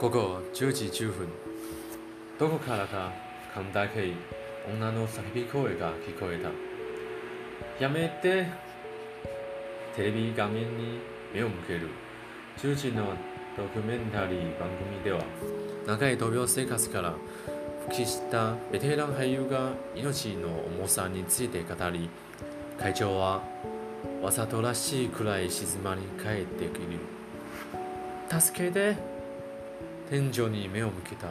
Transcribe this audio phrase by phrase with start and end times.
[0.00, 1.28] 午後10時10分
[2.38, 3.12] どこからか
[3.54, 4.14] 甲高い
[4.74, 6.48] 女の叫び声が聞こえた
[7.84, 8.46] やめて
[9.94, 11.00] テレビ画面に
[11.34, 11.90] 目を向ける
[12.56, 13.12] 10時の
[13.54, 15.20] ドキュメンタリー番組では
[15.86, 17.14] 長い闘病生活から
[17.82, 20.48] 復帰したベテラン俳優が命の
[20.78, 22.08] 重さについて語り
[22.78, 23.42] 会長は
[24.22, 29.09] わざとらしいくらい静まり返ってくる助けて
[30.10, 31.28] 天井に目を向けた。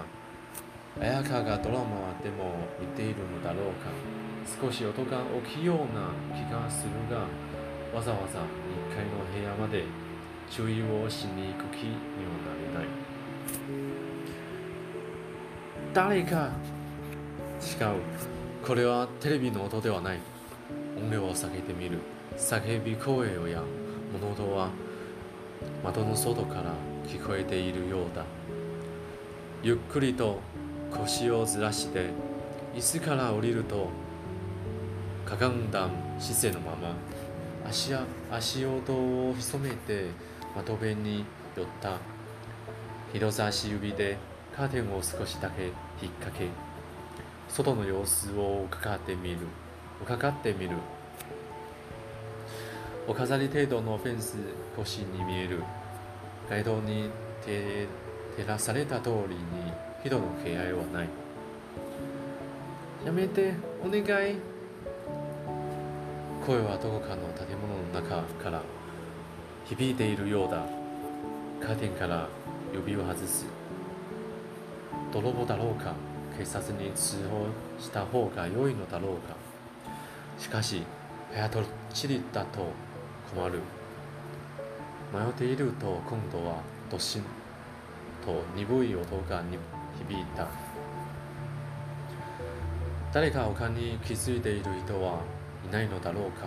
[1.02, 3.90] 綾香がドラマでも見ているのだろうか。
[4.62, 7.24] 少し音が大きいような気がするが
[7.94, 9.84] わざわざ1階の部屋まで
[10.50, 12.88] 注意をしに行く気にはなれない。
[15.94, 16.50] 誰か
[17.60, 18.00] 違う。
[18.66, 20.20] これはテレビの音ではない。
[20.98, 22.00] 音量を下げてみる。
[22.38, 23.62] 叫び声や
[24.14, 24.70] 物音は
[25.84, 26.74] 窓の外から
[27.06, 28.24] 聞こえているようだ。
[29.62, 30.40] ゆっくりと
[30.92, 32.08] 腰をずらして
[32.76, 33.90] 椅子から降りると
[35.26, 36.96] かがんだ姿勢のまま
[37.68, 40.06] 足や足音を潜めて
[40.56, 41.98] 窓辺に寄った
[43.14, 44.18] 人差し指で
[44.56, 45.66] カーテンを少しだけ
[46.02, 46.48] 引っ掛け
[47.50, 49.40] 外の様子を伺ってみる
[50.02, 50.78] 伺ってみる。
[53.08, 54.38] お飾り程度のフェンス
[54.80, 55.64] 越しに見える。
[56.50, 57.10] 街道に
[58.40, 59.42] 照らされた通りに
[60.02, 61.10] 人の気配はない。
[63.06, 64.38] やめてお願い。
[66.46, 68.62] 声はどこかの建物の中から
[69.66, 70.64] 響いているようだ。
[71.60, 72.30] カーテンから
[72.74, 73.46] 指を外す。
[75.12, 75.94] 泥棒だろうか。
[76.38, 79.36] 警察に通報した方が良いのだろうか。
[80.38, 80.84] しかし
[81.34, 81.62] 早と
[81.94, 82.72] ちりだと
[83.36, 83.60] 困る。
[85.14, 87.39] 迷っていると今度はドシン
[88.26, 89.44] と鈍い音が
[89.98, 90.48] 響いた。
[93.12, 95.20] 誰か他に気づいている人は
[95.68, 96.46] いないのだろうか。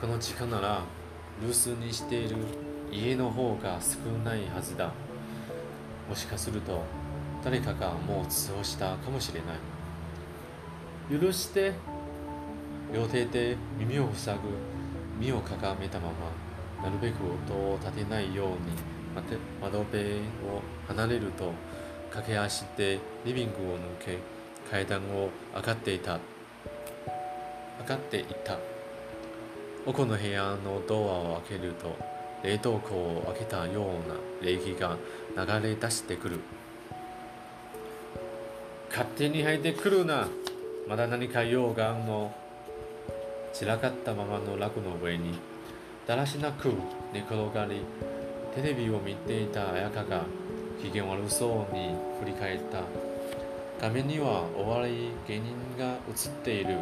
[0.00, 0.82] この時間なら
[1.42, 2.36] 留守にしている
[2.90, 4.92] 家の方が少ないはずだ。
[6.08, 6.82] もしかすると
[7.44, 9.54] 誰かがもう通報したかもしれな
[11.18, 11.20] い。
[11.20, 11.72] 許して
[12.94, 14.40] 両手で耳を塞ぐ
[15.18, 16.08] 身をかがめたま
[16.80, 18.99] まなるべく音を立てないように。
[19.14, 21.52] 窓辺を離れると
[22.10, 24.18] 駆け足でリビングを抜け
[24.70, 26.20] 階段を上がっていた。
[27.80, 28.58] 上がっていた。
[29.86, 31.96] 奥の部屋のドアを開けると
[32.44, 34.96] 冷凍庫を開けたような冷気が
[35.36, 36.40] 流れ出してくる。
[38.90, 40.28] 勝手に入ってくるな。
[40.88, 42.34] まだ何か用があるの。
[43.52, 45.38] 散らかったままのラクの上に
[46.06, 46.72] だらしなく
[47.12, 47.82] 寝転がり
[48.54, 50.24] テレビを見ていた綾香が
[50.82, 52.82] 機嫌悪そうに振り返った
[53.80, 56.76] 画面にはお笑い芸人が映っている。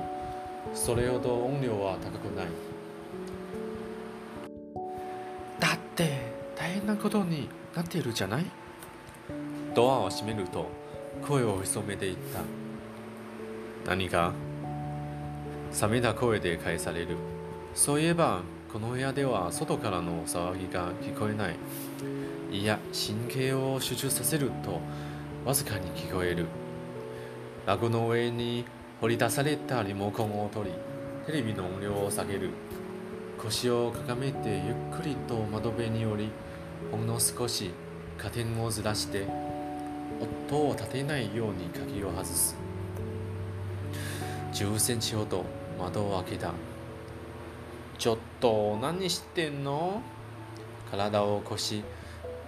[0.74, 2.46] それほど音量は高くない。
[5.60, 8.46] だって大変なことになっているじゃない？
[9.74, 10.66] ドアを閉めると
[11.26, 12.16] 声を潜めていっ
[13.84, 13.90] た。
[13.90, 14.32] 何か
[15.80, 17.16] 冷めた声で返される。
[17.74, 21.56] そういえばこの部屋では外からの騒ぎが聞こえない。
[22.50, 24.80] いや神経を集中させると
[25.46, 26.44] わずかに聞こえる。
[27.64, 28.66] ラグの上に
[29.00, 30.74] 掘り出されたリモコンを取り
[31.24, 32.50] テレビの音量を下げる。
[33.38, 36.28] 腰をかがめてゆっくりと窓辺に降り
[36.90, 37.70] ほんの少し
[38.18, 39.26] 加点をずらして
[40.50, 42.54] 音を立てないように鍵を外す。
[44.52, 45.44] 10センチほど
[45.78, 46.52] 窓を開けた。
[47.98, 50.00] ちょっと何してんの？
[50.91, 51.84] 体を起こし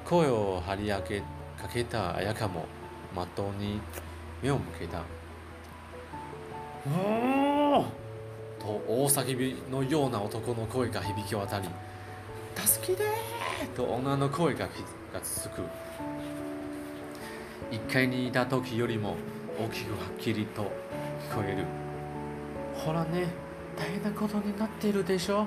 [0.05, 1.21] 声を張り上げ
[1.61, 2.67] かけた綾香も
[3.15, 3.81] 的に
[4.43, 5.03] 目を向けた
[6.89, 7.85] 「おお!」
[8.59, 11.69] と大叫びのような男の声が響き渡り
[12.57, 13.03] 「助けて!」
[13.77, 15.63] と女の声がが続く
[17.71, 19.17] 1階にいた時よりも
[19.59, 20.63] 大きくはっきりと
[21.31, 21.65] 聞こえる
[22.75, 25.47] ほらね大変なことになっているでしょ？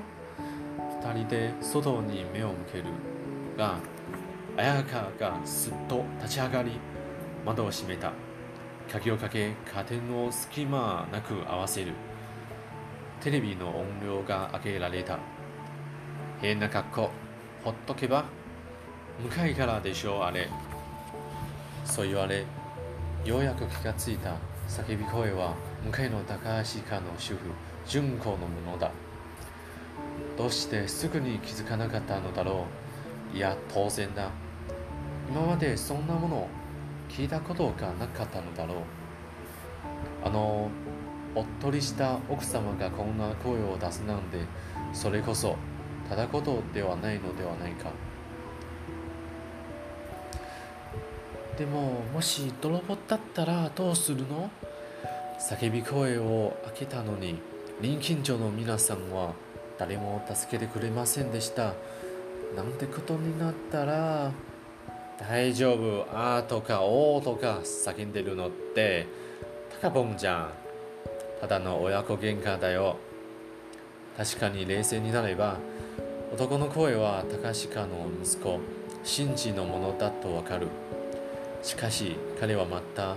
[1.01, 2.85] 二人で外に目を向ける
[3.57, 3.77] が
[4.57, 6.79] 綾香がすっと立ち上がり
[7.45, 8.11] 窓を閉めた。
[8.91, 11.93] 鍵をかけカーテンを隙間なく合わせる。
[13.21, 15.19] テレビの音量が上げられた。
[16.41, 17.09] 変な格好。
[17.63, 18.25] ほっとけば
[19.21, 20.49] 向かいからでしょうあれ。
[21.85, 22.45] そう言われ
[23.25, 24.35] ようやく気がついた
[24.67, 25.53] 叫び声は
[25.85, 27.39] 向かいの高橋家の主婦。
[27.87, 28.91] 純子のものだ。
[30.37, 32.65] どうしてすぐに気づかなかったのだろ
[33.33, 33.37] う。
[33.37, 34.29] いや当然だ。
[35.29, 36.47] 今までそんなものを
[37.09, 38.77] 聞いたことがなかったのだろう。
[40.25, 40.69] あの
[41.35, 44.39] おっとりした奥様がこんな声を出すなんて
[44.93, 45.55] それこそ
[46.07, 47.91] ただことではないのではないか。
[51.57, 54.49] でももし泥棒だったらどうするの？
[55.39, 57.39] 叫び声を開けたのに。
[57.81, 59.33] 臨近所の皆さんは
[59.77, 61.73] 誰も助けてくれませんでした。
[62.55, 64.31] なんてことになったら
[65.19, 69.07] 大丈夫あーとかおーとか叫んでるのって
[69.81, 70.49] タカポンじゃん。
[71.41, 72.97] ただの親子喧嘩だよ。
[74.15, 75.57] 確かに冷静になれば
[76.31, 78.59] 男の声は高鹿の息子
[79.03, 80.67] シンジのものだとわかる。
[81.63, 83.15] しかし彼はまた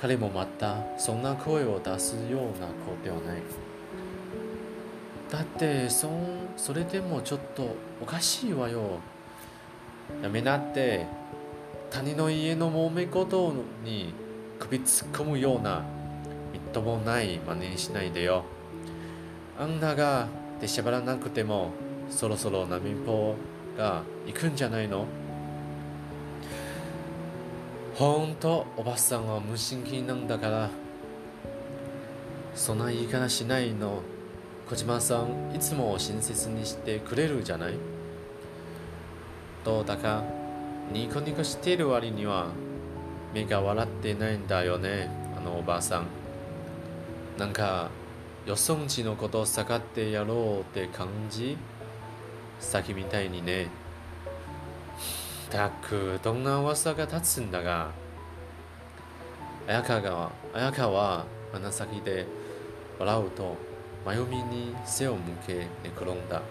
[0.00, 3.42] 彼もまたそんな声を出すような子ではない。
[5.30, 6.08] だってそ
[6.56, 9.00] それでもちょっとおかしいわよ。
[10.22, 11.06] やめなって
[11.90, 14.12] 他人の家の揉め事に
[14.58, 15.82] 首突っ込むような
[16.52, 18.44] みっともない真似しないでよ。
[19.58, 20.28] あんなが
[20.60, 21.70] 出しゃばらなくても
[22.10, 23.34] そろそろナミンポ
[23.78, 25.06] が行くんじゃないの？
[27.94, 30.70] ほんとおばさんは無心気なんだから。
[32.52, 34.02] そんな言い方しないの。
[34.68, 37.74] 小島さんいつも親切にしてくれるじゃない？
[39.64, 40.24] どうだか？
[40.92, 42.48] ニコニコしている割には
[43.32, 46.06] 目が笑ってないんだよねあのおばさん。
[47.38, 47.90] なんか
[48.44, 51.56] よそんちのことを下がってやろうって感じ？
[52.58, 53.68] 先みたいにね。
[55.54, 57.92] たくどんな噂が立つんだが
[59.68, 62.26] 綾香が綾香は鼻先で
[62.98, 63.56] 笑うと
[64.04, 65.54] 真由美に背を向け
[65.84, 66.42] 寝転んだ。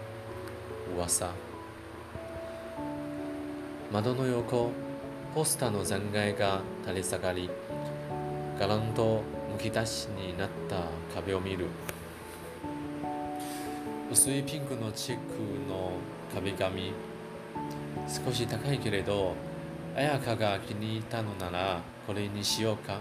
[0.96, 1.32] 噂。
[3.92, 4.70] 窓の横
[5.34, 7.50] ポスターの残骸が垂れ下がり
[8.58, 9.20] ガランと
[9.52, 10.76] むき出しになった
[11.14, 11.66] 壁を見る。
[14.10, 15.24] 薄いピンクのチェック
[15.68, 15.92] の
[16.34, 16.94] 壁紙
[18.06, 19.34] 少し高いけれど
[19.96, 22.98] 綾香が気に入ったのならこれにしようか。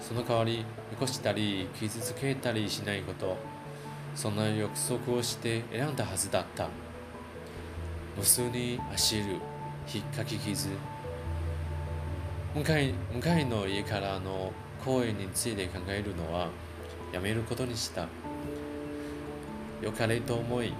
[0.00, 3.38] その代わり残したり傷つけたりしないこと
[4.14, 6.68] そんな約束をして選んだはずだった。
[8.16, 9.24] 無数に走る
[9.92, 10.68] 引っかき傷。
[12.54, 14.52] 向かい向かいの家からの
[14.84, 16.48] 公園について考えるのは
[17.12, 18.06] やめることにした。
[19.82, 20.72] 良かれと思い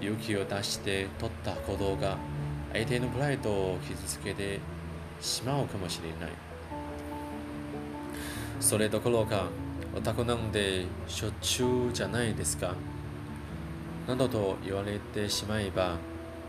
[0.00, 2.18] 勇気を出して取った行動が
[2.76, 4.60] 相手のプライドを傷つけて
[5.18, 6.34] しまうかもしれない。
[8.60, 9.46] それどころか
[9.96, 12.74] オタクなんでしょっちゅうじゃないですか。
[14.06, 15.96] などと言われてしまえば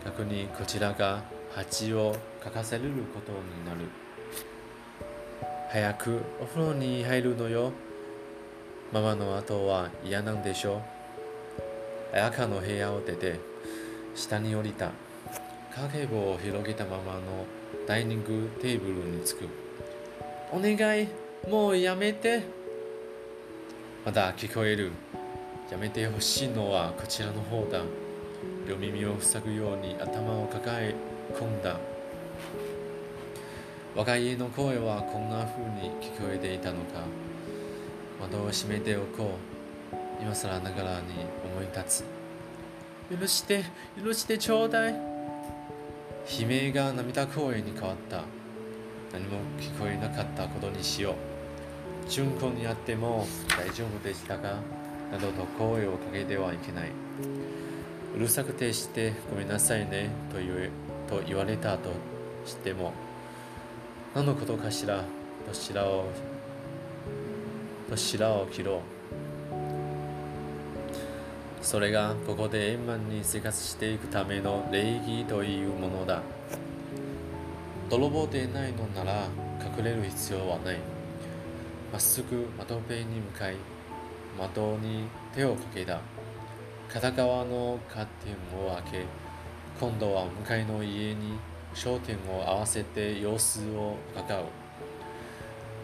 [0.04, 1.24] 逆にこちらが
[1.56, 2.14] 恥を
[2.44, 3.88] かかされることになる。
[5.70, 7.72] 早くお風呂に入るのよ。
[8.92, 10.82] ママの後は嫌なんでしょ
[12.12, 12.16] う。
[12.16, 13.40] 綾香の部屋を出て
[14.14, 14.92] 下に降りた。
[15.78, 17.46] 影棒を広げたままの
[17.88, 19.50] ダイニングテーブルに着く。
[20.52, 21.08] お願い
[21.48, 22.42] もうやめて。
[24.04, 24.92] まだ聞こえる。
[25.70, 27.82] やめてほしいのはこちらの方だ
[28.68, 30.96] 両耳を塞ぐように頭を抱え
[31.34, 31.78] 込んだ。
[33.96, 37.02] 若い家の声はこんな風に聞こえていたのか。
[38.20, 39.38] 窓を閉めておこ
[39.94, 40.22] う。
[40.22, 41.08] 今更ながらに
[41.54, 43.18] 思い立つ。
[43.20, 43.64] 許して
[44.04, 45.07] 許してちょうだい。
[46.30, 48.24] 悲鳴が涙声に変わった。
[49.14, 51.16] 何も聞こえなかったことにしよう。
[52.10, 53.26] 純子にあっても
[53.58, 54.56] 大丈夫でしたか？
[55.10, 56.90] などと声をかけてはいけない。
[58.16, 60.10] うるさくてしてごめんなさいね。
[60.30, 60.70] と言
[61.08, 61.92] と言われたと
[62.46, 62.92] しても
[64.14, 65.06] 何のことかしら？
[65.48, 66.08] としらを
[67.90, 68.97] としらを切ろう。
[71.62, 76.22] それがここで円満に生活していくための礼儀というものだ。
[77.90, 79.28] 泥棒でないのなら
[79.78, 80.78] 隠れる必要はない。
[81.92, 83.56] まっすぐ窓辺に向かい
[84.38, 86.02] 窓に手をかけた
[86.90, 89.06] 片側のカーテンを開け
[89.80, 91.38] 今度は向かいの家に
[91.74, 94.46] 焦点を合わせて様子を伺う。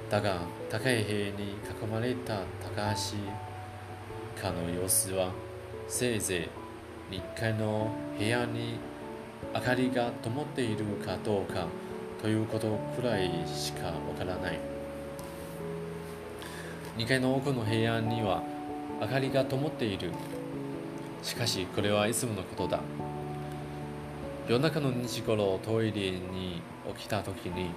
[0.10, 3.18] だが高い塀に囲まれた高橋
[4.42, 5.32] 家の様子は
[5.96, 6.50] せいぜ
[7.12, 8.80] い1階の部屋に
[9.54, 11.68] 明かりが灯っているかどうか
[12.20, 14.58] ということくらいしかわからない。
[16.98, 18.42] 2階の奥の部屋には
[19.02, 20.10] 明かりが灯っている。
[21.22, 22.80] しかしこれはいつものことだ。
[24.48, 26.64] 夜中の2時頃トイレに
[26.98, 27.70] 起きた時に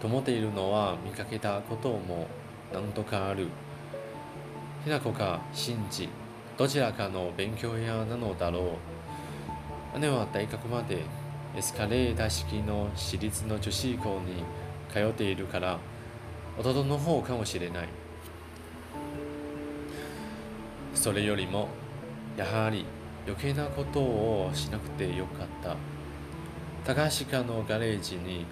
[0.00, 2.26] と思っているのは見かけたことも
[2.74, 3.46] 何とかある。
[4.82, 6.08] ひな子か真治
[6.58, 8.78] どちらかの勉強屋なのだろ
[9.96, 9.98] う。
[9.98, 11.02] 姉は大学まで
[11.56, 14.44] エスカレーター式の私立の女子校に
[14.90, 15.78] 通っているから
[16.58, 17.88] 弟の方かもしれない。
[20.94, 21.68] それよりも
[22.36, 22.84] やはり
[23.26, 25.76] 余計なことをしなくてよかった。
[26.84, 28.44] 高橋家のガレージに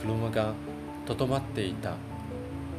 [0.00, 0.52] 車が
[1.04, 1.94] とどまっていた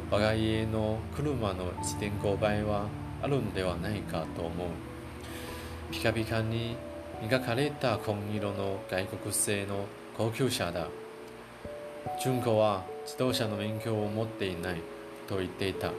[0.10, 2.86] 我が家の車の1.5倍は
[3.22, 4.68] あるんではないかと思う。
[5.92, 6.76] ピカピカに
[7.22, 9.86] 磨かれた紺色の外国製の
[10.18, 10.88] 高級車だ。
[12.22, 14.82] 純子は自動車の免許を持っていない
[15.28, 15.92] と言っていた。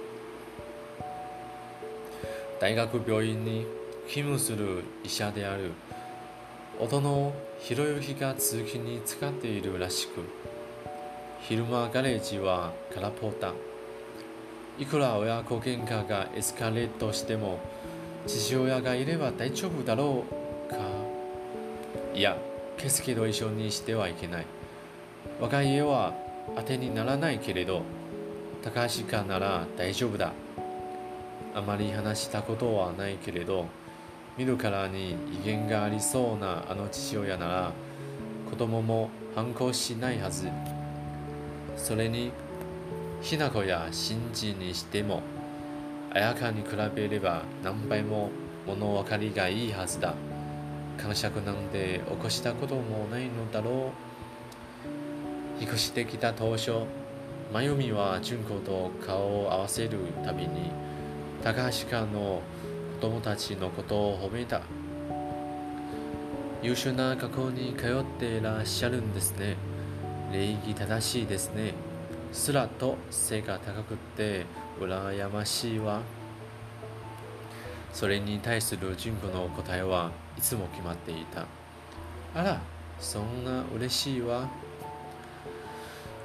[2.61, 3.67] 大学病院に
[4.09, 5.73] 勤務する医者である。
[6.81, 10.23] 音のひろゆきが通勤に使っているらしく。
[11.41, 13.53] 昼間ガレージは空っぽだ。
[14.79, 17.59] いくら親子喧嘩がエスカレートしても
[18.29, 20.25] 父親がいれば大丈夫だろ
[20.69, 20.77] うか？
[22.15, 22.37] いや
[22.77, 24.47] 圭介と一緒にしてはいけない。
[25.41, 26.15] 我が家は
[26.55, 27.83] 当てにならないけれど
[28.63, 30.33] 高橋家なら大丈夫だ。
[31.57, 33.67] あまり話したことはないけれど
[34.37, 37.73] 見るからに威厳がありそうなあの父親なら
[38.49, 40.49] 子供も反抗しないはず。
[41.77, 42.31] それに
[43.21, 45.23] ひな子や新人にしても
[46.13, 48.31] 綾香に比べれば何倍も
[48.67, 50.15] 物分かりがいいはずだ。
[50.97, 53.93] 感触なんて起こしたこともないのだろ
[55.59, 55.61] う。
[55.61, 56.73] 引っ越してきた当初
[57.53, 60.71] 真由美は純子と顔を合わせるたびに
[61.43, 62.43] 高橋家の
[63.01, 64.63] 子供たちのことを褒めた。
[66.63, 69.57] 優秀な学校に通っていらっしゃるんですね。
[70.33, 71.75] 礼儀正しいですね。
[72.33, 74.47] すらと背が高くて
[74.81, 76.01] 羨ましいわ。
[77.93, 81.47] それに対する純子の答えはいつも決まっていた。
[82.35, 82.61] あら
[83.01, 84.49] そんな嬉しいわ。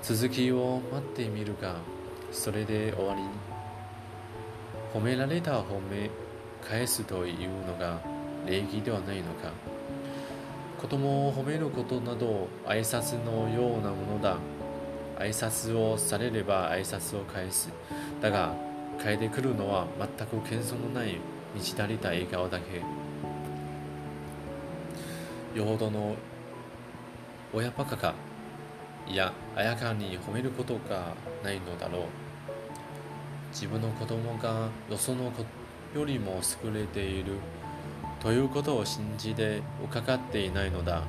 [0.02, 1.76] 続きを待ってみるが
[2.32, 3.22] それで終わり。
[4.94, 6.10] 褒められた褒め
[6.62, 8.00] 返すというのが
[8.46, 9.52] 礼儀ではないのか。
[10.80, 14.38] 子供を褒めることなど挨拶のようなものだ。
[15.20, 17.70] 挨拶をされれば挨拶を返す。
[18.22, 18.54] だが
[19.02, 21.18] 変えてくるのは全く謙遜のない
[21.56, 22.82] 満ち足りた笑顔だけ。
[25.58, 26.16] よほどの
[27.54, 28.16] 親バカか
[29.08, 32.02] いや綾香に褒めることがないのだろう。
[33.52, 35.46] 自分の子供がよその子
[35.98, 37.34] よりも優れている。
[38.20, 41.04] ということを信じて伺っていないのだ。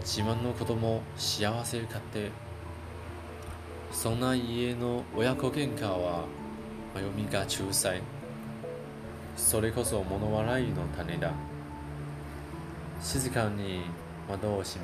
[0.00, 2.30] 自慢の子供幸せかって
[3.90, 6.24] そんな家の親子喧嘩は
[6.94, 8.02] 真由美が仲裁。
[9.36, 11.32] それこそ物笑いの種だ。
[13.00, 13.82] 静かに
[14.28, 14.82] 窓を閉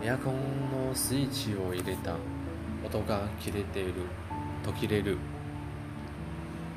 [0.00, 0.34] めエアコン
[0.88, 2.14] のスイッチを入れた。
[2.84, 3.94] 音が切れている。
[4.64, 5.16] 途切れる。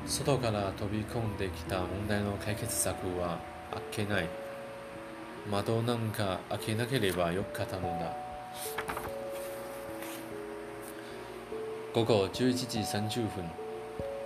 [0.06, 3.38] 外から飛び込んできた問題の解決策は
[3.92, 4.28] 開けない。
[5.50, 8.16] 窓なんか開けなければよかったのだ。
[11.92, 13.44] 午後11時30分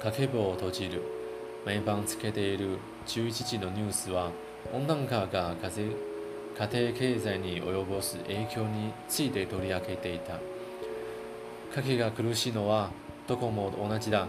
[0.02, 1.00] 家計簿を閉じる。
[1.64, 4.32] 毎晩つけている11時のニュースは
[4.74, 5.86] 温暖化が家
[6.58, 10.34] 庭経済に及ぼす影響について取り上げていた。
[11.74, 12.90] 家計が苦しいのは
[13.26, 14.28] どこも同じだ。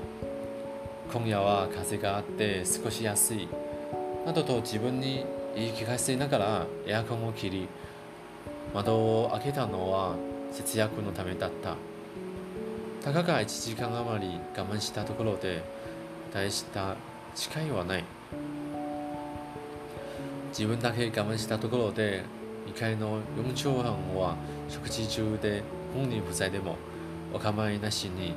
[1.12, 3.50] 今夜は風があって少し安い。
[4.26, 5.26] などと自分に
[5.56, 7.68] 言い聞かせながらエアコンを切り
[8.74, 10.16] 窓を開けたのは
[10.54, 11.76] 節約のためだった。
[13.06, 15.62] たかが1時間余り我慢したところで
[16.34, 16.96] 大した
[17.36, 18.04] 誓いはない。
[20.50, 22.24] 自分だけ我慢したところで
[22.66, 24.36] 2階の4畳半は
[24.70, 25.62] 食事中で
[25.94, 26.78] 本人不在でも
[27.32, 28.34] お構いなしに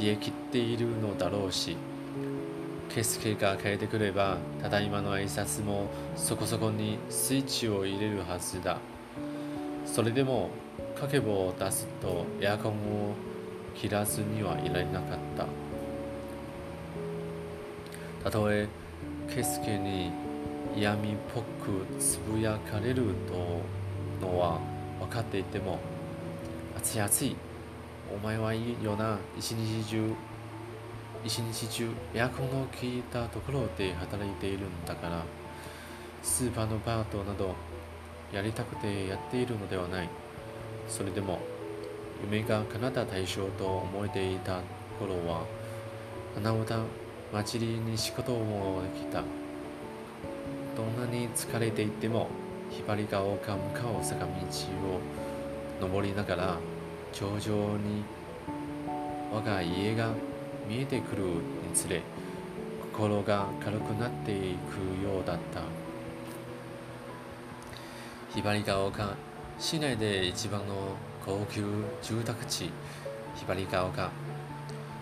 [0.00, 1.76] 冷え切っているのだろうし
[2.88, 8.78] 圭介が変えてくればただいまの挨拶もそこそこにスイッチを入れるはずだ。
[9.84, 10.48] それでも
[10.98, 13.14] 家計簿を出すとエアコンを
[13.78, 15.46] 切らずにはいられなかった。
[18.24, 18.66] たとえ
[19.28, 20.10] 圭介に
[20.74, 24.58] 嫌味っぽくつぶやかれるとのは
[24.98, 25.78] 分かっていても
[26.76, 27.36] 暑い暑い
[28.12, 30.12] お前はいいよな一日中
[31.24, 35.22] 一日中エアコンの効いたところで働いているんだから
[36.22, 37.54] スーパーのパートなど
[38.32, 40.08] やりたくてやっているのではない。
[40.88, 41.38] それでも
[42.24, 44.60] 夢が叶った対象と思えていた
[44.98, 45.44] 頃は
[46.34, 46.78] 鼻歌
[47.32, 49.22] 祭りに仕事もできた。
[50.76, 52.28] どんなに疲れていても
[52.70, 54.30] ひばりが丘向かう坂道を
[55.80, 56.56] 登りながら
[57.12, 58.04] 頂上に
[59.32, 60.10] 我が家が
[60.68, 61.40] 見えてくるに
[61.74, 62.02] つれ
[62.92, 65.60] 心が軽くなっていくようだった。
[68.34, 69.16] ひばりが丘
[69.58, 70.74] 市内で一番の
[71.26, 71.64] 高級
[72.02, 72.70] 住宅地
[73.34, 74.10] ひばりが丘。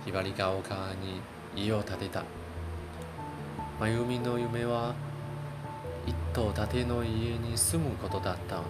[0.07, 1.21] ひばりが丘に
[1.55, 2.25] 家を建てた。
[3.79, 4.95] 真由美の夢は
[6.07, 8.63] 一棟建ての家に住むことだった。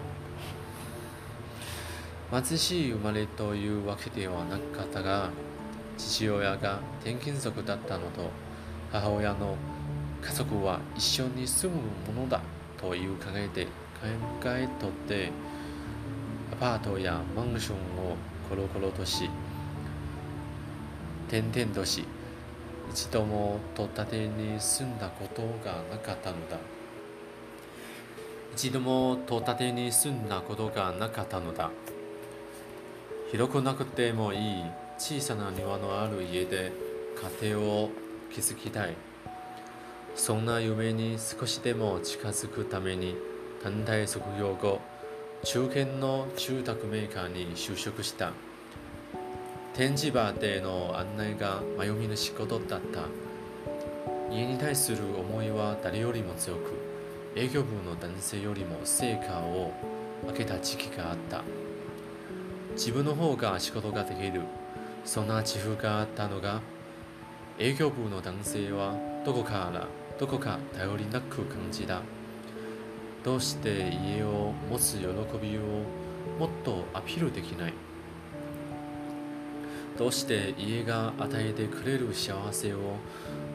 [2.29, 5.29] 貧しい生まれというわけではなかったが
[5.97, 8.31] 父親が転勤族だったのと
[8.91, 9.55] 母親の
[10.21, 11.79] 家族は一緒に住む
[12.13, 12.41] ものだ
[12.77, 13.69] という考えて考
[14.47, 15.31] えとって
[16.53, 18.15] アパートやマンションを
[18.49, 19.29] コロコロとし
[21.27, 22.05] 転々とし
[22.91, 26.57] 一度も戸建てに住んだことがなかったのだ。
[28.53, 31.71] 一度も戸建てに住んだことがなかったのだ。
[33.31, 34.63] 広くなくてもいい
[34.97, 36.71] 小さな庭のある家で
[37.41, 37.89] 家庭を
[38.33, 38.95] 築きたい。
[40.15, 43.17] そんな夢に少しでも近づくために
[43.61, 44.79] 短大卒業後
[45.45, 48.31] 中堅の住宅メーカーに就職した。
[49.75, 53.03] 展示場での案内が真由美の仕事だった。
[54.33, 56.73] 家に対する思いは誰よりも強く
[57.35, 59.71] 営業部の男性よりも成果を
[60.25, 61.43] 上げた時期があった。
[62.71, 64.41] 自分の方が仕事ができる
[65.05, 66.59] そんな自負があったのが
[67.59, 69.87] 営業部の男性はどこから
[70.19, 72.01] どこか頼りなく感じた。
[73.25, 75.07] どうして家を持つ喜
[75.41, 75.61] びを
[76.39, 77.73] もっとアピールできない？
[79.97, 82.77] どうして家が与えてくれる幸せを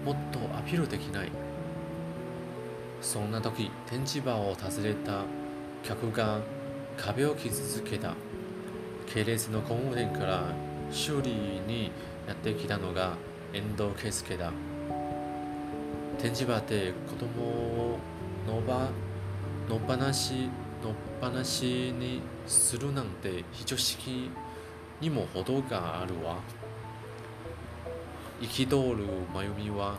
[0.05, 1.31] もっとアピールできない？
[3.01, 5.23] そんな時展示場を訪れた
[5.85, 6.41] 客が
[6.97, 8.15] 壁を傷つけた。
[9.07, 10.47] 系列の工務店から
[10.91, 11.93] 修理に
[12.27, 13.15] やってきたのが
[13.53, 14.53] 遠藤圭介だ。
[16.19, 17.99] 展示場で子供を
[19.71, 20.51] のば野放し
[21.23, 24.29] 野放しにするなんて非常識
[25.01, 26.39] にも程があるわ。
[28.41, 29.97] 憤る真由美は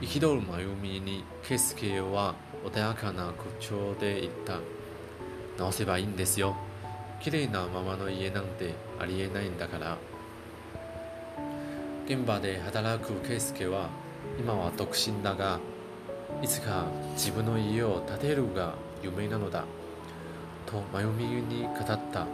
[0.00, 2.34] 憤る真由美に圭介は
[2.64, 4.58] 穏やかな口調で言った。
[5.56, 6.56] 直せばいいんですよ。
[7.20, 9.98] 綺麗なままの家なんてありえないんだから。
[12.06, 13.88] 現場で働く圭介は
[14.36, 15.60] 今は独身だが
[16.42, 19.64] いつか自分の家を建てるが夢なのだ
[20.66, 22.26] と真由美に語った。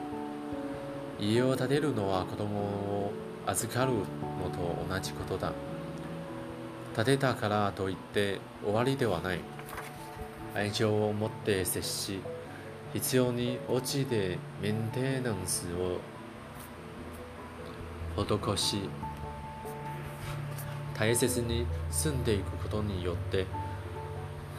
[1.18, 3.12] 家を建てるのは子供を
[3.46, 4.00] 預かるの
[4.50, 5.52] と同じことだ。
[6.96, 9.40] 建てたからといって終わりではない。
[10.54, 12.20] 愛情を持って接し
[12.92, 15.98] 必要に応じてメンテナンスを。
[18.16, 18.88] 施し
[20.96, 23.46] 大切に住んでいくことによって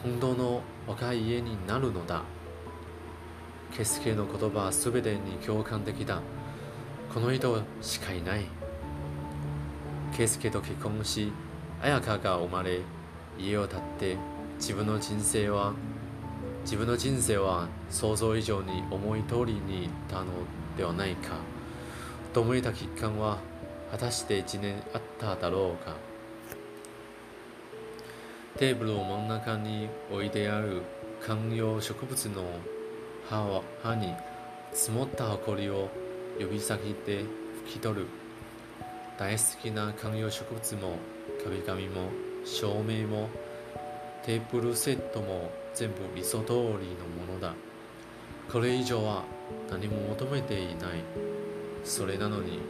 [0.06, 2.22] 本当の若い家になるのだ。
[3.76, 6.22] 圭介の言葉は全てに共感できた
[7.12, 8.46] この人しかいない。
[10.16, 11.32] 圭介と結婚し
[11.82, 12.82] 綾香が生まれ
[13.36, 14.16] 家を建って
[14.58, 15.74] 自分の人生は
[16.62, 20.26] 自分の人生は想像以上に思い通りにいったの
[20.76, 21.32] ではないか。
[22.32, 23.38] と思えた期間は
[23.90, 26.05] 果たして1年あっただろうか。
[28.58, 30.80] テーブルを真ん中に置いてある
[31.20, 32.42] 観葉植物の
[33.28, 34.14] 葉は葉に
[34.72, 35.90] 積もった埃を
[36.38, 37.26] 指先で拭
[37.74, 38.06] き取る。
[39.18, 40.96] 大好きな観葉植物も
[41.44, 42.08] 壁紙も
[42.46, 43.28] 照明も
[44.24, 46.72] テーブルセットも全部理想通りの
[47.26, 47.52] ものだ。
[48.50, 49.24] これ以上は
[49.70, 51.02] 何も求めていない。
[51.84, 52.60] それなのに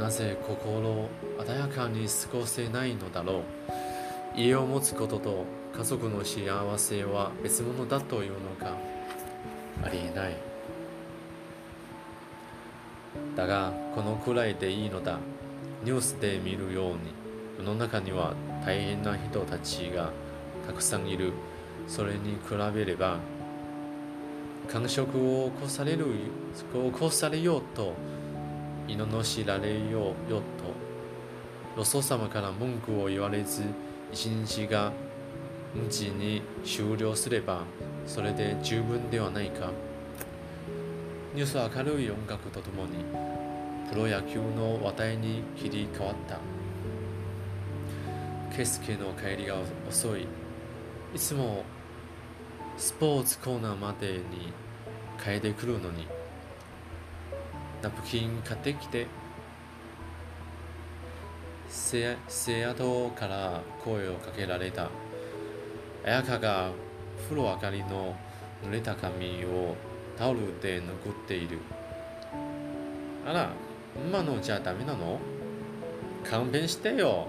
[0.00, 3.42] なぜ心を穏やかに過ごせないのだろう。
[4.34, 5.44] 家を持つことと
[5.76, 8.74] 家族の幸せは別物だというのか
[9.84, 10.36] ありえない。
[13.36, 15.18] だがこのくらいでいいのだ。
[15.84, 16.98] ニュースで見るように
[17.58, 18.32] 世の中には
[18.64, 20.10] 大変な人たちが
[20.66, 21.34] たくさんいる。
[21.86, 23.18] それに比べれば
[24.66, 26.06] 感触を起こされる
[26.72, 27.94] 起こされようと
[28.96, 30.42] 罵られようよ
[31.76, 31.80] と。
[31.80, 33.62] よそ様から文句を言われず
[34.12, 34.92] 一日が
[35.74, 37.62] 無事に終了すれば
[38.06, 39.70] それで十分ではないか。
[41.34, 43.04] ニュースは明るい音楽とともに
[43.88, 46.38] プロ野球の話題に切り替わった。
[48.54, 49.56] ケスケの帰りが
[49.88, 50.26] 遅い。
[51.14, 51.64] いつも
[52.76, 54.52] スポーツコーナーまでに
[55.22, 56.06] 帰ってくるのに。
[57.82, 59.06] ナプキン買ってきて
[61.68, 64.90] せせやとから声をかけられた。
[66.04, 66.70] 綾香が
[67.24, 68.16] 風呂上がりの
[68.64, 69.76] 濡れた髪を
[70.18, 71.58] タオルで拭っている。
[73.26, 73.50] あら
[73.96, 75.18] 今のじゃダメなの？
[76.28, 77.26] 勘弁してよ。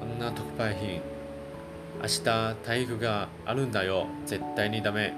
[0.00, 1.00] あんな特売品。
[2.00, 2.24] 明日
[2.64, 4.06] 体育があるんだよ。
[4.26, 5.12] 絶対にダメ。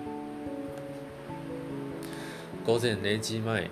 [2.67, 3.71] 午前0時前。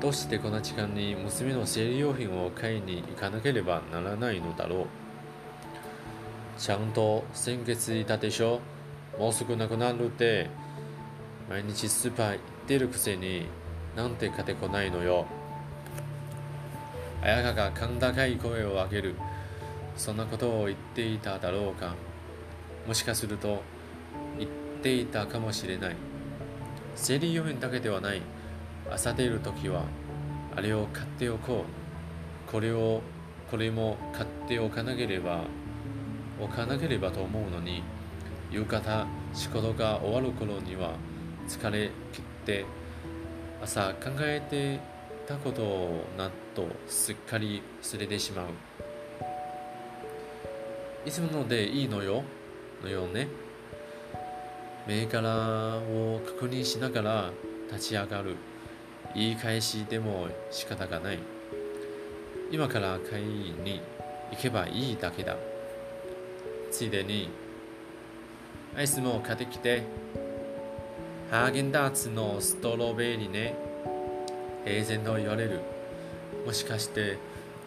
[0.00, 4.86] どうしてこんな時間に娘の生理用品を買いに行かなければならないのだろう。
[6.58, 8.60] ちゃんと先月いたでしょ。
[9.18, 10.48] もうすぐなくなるって。
[11.48, 13.46] 毎日スーパー行ってるくせに
[13.96, 15.26] なんて買ってこないのよ。
[17.22, 19.14] 綾香が甲高い声を上げる。
[19.96, 21.94] そんなことを言っていただろうか。
[22.86, 23.62] もしかすると
[24.38, 24.50] 言っ
[24.82, 25.96] ていたかもしれない。
[26.94, 28.22] 生理用品だけではない。
[28.90, 29.84] 朝出る時は
[30.54, 31.64] あれを買っておこ
[32.48, 32.50] う。
[32.50, 33.02] これを
[33.50, 35.44] これも買っておかなければ
[36.40, 37.82] 置かなければと思うのに
[38.50, 40.92] 夕方仕事が終わる頃には
[41.48, 42.64] 疲れ切って
[43.62, 44.80] 朝考えて
[45.26, 48.46] たことをなっとすっかり忘れてしまう。
[51.04, 52.22] いつものでいいのよ。
[52.82, 53.28] のようね。
[54.86, 57.30] 銘柄を確認しながら
[57.72, 58.36] 立ち上がる。
[59.16, 61.18] 言い返しでも仕方がない。
[62.50, 63.80] 今から買いに
[64.30, 65.36] 行けばいいだけだ。
[66.70, 67.30] ついでに
[68.76, 69.82] アイスも買ってきて。
[71.30, 73.56] ハーゲンダーツのストロベリーね。
[74.66, 75.60] 平然と言われる。
[76.44, 77.16] もしかして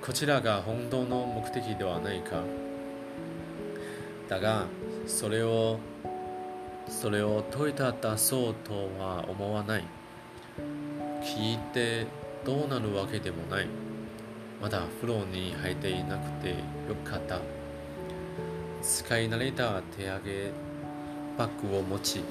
[0.04, 2.44] こちらが本当の目的ではないか。
[4.30, 4.68] だが
[5.08, 5.80] それを
[6.88, 9.99] それを問いただそうとは思わない。
[11.30, 12.08] 聞いて
[12.44, 13.68] どうなるわけでもない。
[14.60, 16.56] まだ風呂に入っていなくてよ
[17.06, 17.40] かった。
[18.82, 20.52] 使い慣れた手上げ
[21.38, 22.22] バッグを持ち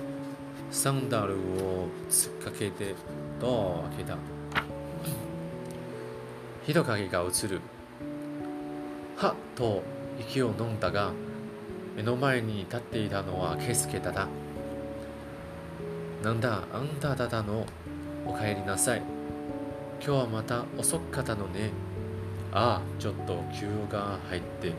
[0.72, 2.96] サンダルを突っかけて
[3.40, 4.18] ドアを開けた。
[6.66, 7.60] 人影が映る。
[9.16, 9.82] はっと
[10.18, 11.12] 息を飲んだが
[11.96, 14.26] 目の前に立っていたのはケスケだだ
[16.24, 17.64] なんだあんただだの。
[18.28, 19.02] お帰りなさい。
[20.04, 21.70] 今日はまた遅かったのね。
[22.52, 24.74] ああちょっと急が入って。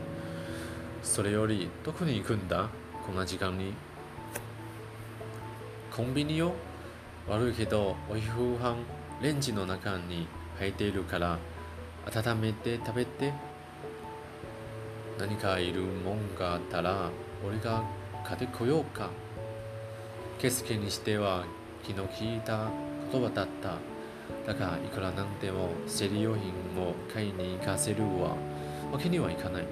[1.02, 2.68] それよりどこに行くんだ？
[3.04, 3.74] こんな時間に。
[5.90, 6.52] コンビニよ。
[7.28, 8.76] 悪いけどお夕飯
[9.20, 11.36] レンジの中に入っているから
[12.06, 13.32] 温めて食べて。
[15.18, 17.10] 何かいるもんがあったら
[17.44, 17.82] 俺が
[18.24, 19.10] 買ってこようか。
[20.38, 21.44] ケスケにしては
[21.82, 22.68] 気の利いた
[23.10, 23.78] 言葉だった。
[24.46, 26.50] だがいくらなんでも生理用品
[26.82, 28.36] を買いに行かせるわ
[28.92, 29.66] わけにはいかない。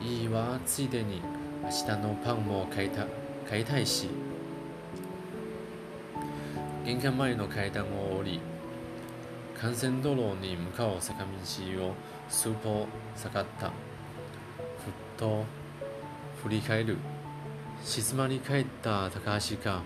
[0.00, 1.20] いいわついでに
[1.62, 3.06] 明日のパンも買いた
[3.48, 4.08] 買いたいし
[6.84, 8.40] 玄関前の階段を降り
[9.62, 11.94] 幹線道路に向かう坂道を
[12.30, 13.66] 数歩下がった。
[13.66, 13.72] ふっ
[15.18, 15.44] と
[16.42, 16.96] 振り返る。
[17.84, 19.82] 静まり返った高橋が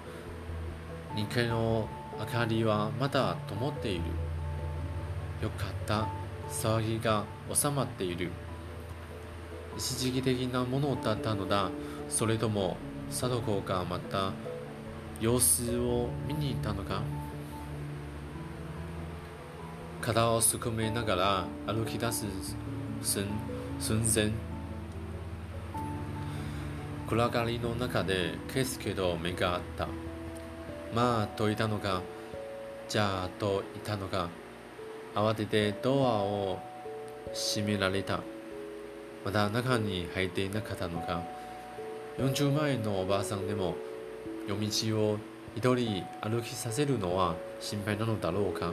[1.14, 4.00] 2階の明かりはまだ灯っている。
[5.42, 6.06] よかった。
[6.48, 8.30] 騒ぎが収まっている。
[9.76, 11.70] 一時的なものだったのだ。
[12.08, 12.76] それとも
[13.10, 14.32] 貞子がまた
[15.20, 17.02] 様子を見に行ったのか？
[20.00, 22.26] 肩をすくめながら歩き出す
[23.02, 23.26] 寸
[24.14, 24.30] 前。
[27.08, 29.88] 暗がりの中で圭介と目があった。
[30.94, 32.02] まあといたのか
[32.88, 34.28] じゃあといたのか
[35.14, 36.58] 慌ててドアを
[37.32, 38.20] 閉められた。
[39.24, 41.22] まだ中に入っていなかったのか
[42.18, 43.74] 40前のおばあさんでも
[44.46, 45.18] 夜道を
[45.56, 48.72] 一人歩きさせるのは心配なのだろうか。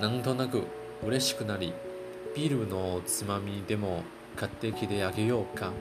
[0.00, 0.62] なんとなく
[1.04, 1.72] 嬉しくなり
[2.34, 4.04] ビールのつまみでも
[4.36, 5.72] 買ってきてあげようか。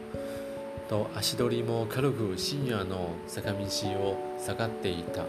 [0.89, 5.25] と足取りも軽く深夜の坂道を下がっていた。